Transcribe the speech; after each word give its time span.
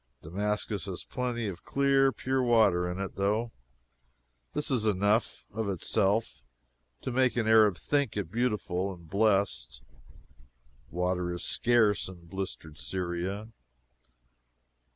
Damascus 0.23 0.85
has 0.85 1.03
plenty 1.03 1.47
of 1.47 1.63
clear, 1.63 2.11
pure 2.11 2.41
water 2.41 2.89
in 2.89 2.97
it, 2.97 3.13
though, 3.17 3.41
and 3.43 3.51
this 4.55 4.71
is 4.71 4.83
enough, 4.83 5.45
of 5.51 5.69
itself, 5.69 6.41
to 7.01 7.11
make 7.11 7.37
an 7.37 7.47
Arab 7.47 7.77
think 7.77 8.17
it 8.17 8.31
beautiful 8.31 8.91
and 8.91 9.07
blessed. 9.07 9.83
Water 10.89 11.31
is 11.31 11.43
scarce 11.43 12.07
in 12.07 12.25
blistered 12.25 12.79
Syria. 12.79 13.49